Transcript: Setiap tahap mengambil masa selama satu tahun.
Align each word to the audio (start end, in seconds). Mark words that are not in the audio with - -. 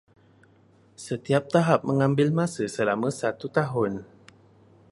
Setiap 1.07 1.43
tahap 1.53 1.79
mengambil 1.89 2.27
masa 2.39 2.63
selama 2.75 3.09
satu 3.19 3.45
tahun. 3.57 3.93